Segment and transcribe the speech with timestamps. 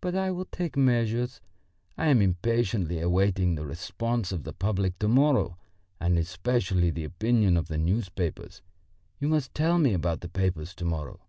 [0.00, 1.40] But I will take measures.
[1.96, 5.58] I am impatiently awaiting the response of the public to morrow,
[5.98, 8.62] and especially the opinion of the newspapers.
[9.18, 11.22] You must tell me about the papers to morrow."